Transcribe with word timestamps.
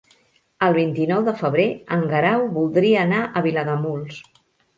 El 0.67 0.71
vint-i-nou 0.77 1.21
de 1.27 1.33
febrer 1.41 1.65
en 1.99 2.07
Guerau 2.15 2.47
voldria 2.57 3.05
anar 3.07 3.21
a 3.29 3.45
Vilademuls. 3.49 4.19